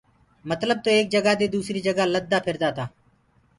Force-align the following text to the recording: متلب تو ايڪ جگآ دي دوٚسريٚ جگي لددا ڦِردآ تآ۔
متلب 0.49 0.77
تو 0.85 0.89
ايڪ 0.93 1.05
جگآ 1.15 1.33
دي 1.39 1.47
دوٚسريٚ 1.53 1.85
جگي 1.87 2.05
لددا 2.13 2.37
ڦِردآ 2.45 2.69
تآ۔ 2.77 2.85